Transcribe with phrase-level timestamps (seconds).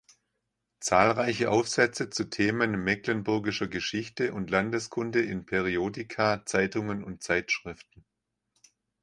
[0.79, 8.03] Zahlreiche Aufsätze zu Themen mecklenburgischer Geschichte und Landeskunde in Periodika, Zeitungen und Zeitschriften.